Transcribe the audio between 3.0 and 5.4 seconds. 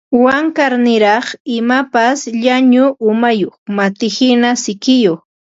umayuq matihina sikiyuq